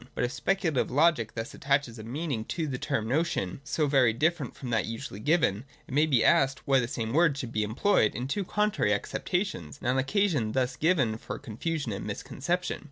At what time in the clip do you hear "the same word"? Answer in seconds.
6.79-7.37